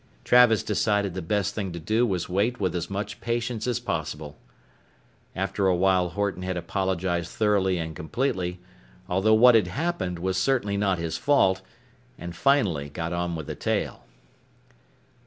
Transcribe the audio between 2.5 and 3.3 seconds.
with as much